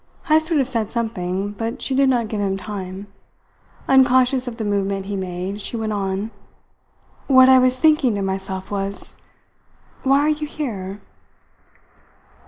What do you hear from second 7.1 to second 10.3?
"What I was thinking to myself was, why are